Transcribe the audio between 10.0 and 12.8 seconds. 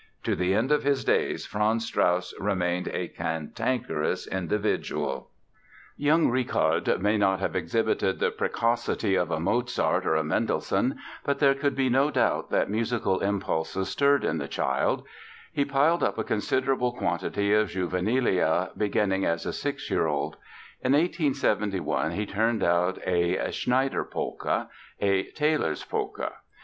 or a Mendelssohn but there could be no doubt that